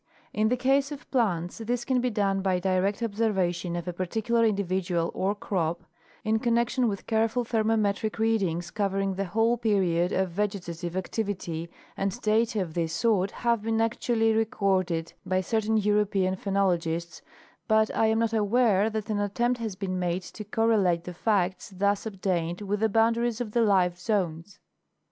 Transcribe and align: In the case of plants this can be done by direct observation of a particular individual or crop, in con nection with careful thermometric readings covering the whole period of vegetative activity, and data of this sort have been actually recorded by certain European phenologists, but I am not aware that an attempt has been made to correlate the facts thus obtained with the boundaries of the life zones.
In 0.33 0.49
the 0.49 0.57
case 0.57 0.91
of 0.91 1.07
plants 1.11 1.59
this 1.59 1.85
can 1.85 2.01
be 2.01 2.09
done 2.09 2.41
by 2.41 2.57
direct 2.57 3.03
observation 3.03 3.75
of 3.75 3.87
a 3.87 3.93
particular 3.93 4.43
individual 4.45 5.11
or 5.13 5.35
crop, 5.35 5.83
in 6.23 6.39
con 6.39 6.55
nection 6.55 6.89
with 6.89 7.05
careful 7.05 7.45
thermometric 7.45 8.17
readings 8.17 8.71
covering 8.71 9.13
the 9.13 9.25
whole 9.25 9.57
period 9.57 10.11
of 10.11 10.31
vegetative 10.31 10.97
activity, 10.97 11.69
and 11.95 12.19
data 12.21 12.61
of 12.63 12.73
this 12.73 12.93
sort 12.93 13.29
have 13.29 13.61
been 13.61 13.79
actually 13.79 14.33
recorded 14.33 15.13
by 15.23 15.39
certain 15.39 15.77
European 15.77 16.35
phenologists, 16.35 17.21
but 17.67 17.95
I 17.95 18.07
am 18.07 18.17
not 18.17 18.33
aware 18.33 18.89
that 18.89 19.11
an 19.11 19.19
attempt 19.19 19.59
has 19.59 19.75
been 19.75 19.99
made 19.99 20.23
to 20.23 20.43
correlate 20.43 21.03
the 21.03 21.13
facts 21.13 21.69
thus 21.69 22.07
obtained 22.07 22.61
with 22.61 22.79
the 22.79 22.89
boundaries 22.89 23.39
of 23.39 23.51
the 23.51 23.61
life 23.61 23.99
zones. 23.99 24.57